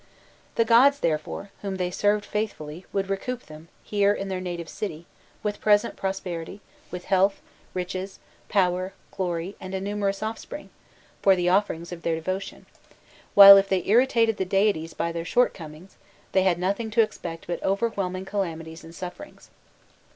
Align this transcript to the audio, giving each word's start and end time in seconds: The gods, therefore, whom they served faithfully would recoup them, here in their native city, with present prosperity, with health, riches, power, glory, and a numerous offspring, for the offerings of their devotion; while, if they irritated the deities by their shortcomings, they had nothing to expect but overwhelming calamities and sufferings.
The 0.55 0.65
gods, 0.65 0.99
therefore, 1.01 1.51
whom 1.61 1.75
they 1.75 1.91
served 1.91 2.25
faithfully 2.25 2.87
would 2.91 3.07
recoup 3.07 3.43
them, 3.43 3.67
here 3.83 4.11
in 4.13 4.29
their 4.29 4.41
native 4.41 4.67
city, 4.67 5.05
with 5.43 5.61
present 5.61 5.95
prosperity, 5.95 6.59
with 6.89 7.05
health, 7.05 7.39
riches, 7.75 8.17
power, 8.49 8.93
glory, 9.11 9.55
and 9.61 9.75
a 9.75 9.79
numerous 9.79 10.23
offspring, 10.23 10.71
for 11.21 11.35
the 11.35 11.49
offerings 11.49 11.91
of 11.91 12.01
their 12.01 12.15
devotion; 12.15 12.65
while, 13.35 13.57
if 13.57 13.69
they 13.69 13.85
irritated 13.85 14.37
the 14.37 14.43
deities 14.43 14.95
by 14.95 15.11
their 15.11 15.23
shortcomings, 15.23 15.97
they 16.31 16.41
had 16.41 16.57
nothing 16.57 16.89
to 16.89 17.01
expect 17.01 17.45
but 17.45 17.61
overwhelming 17.61 18.25
calamities 18.25 18.83
and 18.83 18.95
sufferings. 18.95 19.51